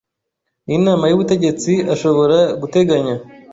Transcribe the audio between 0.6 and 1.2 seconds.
n inama y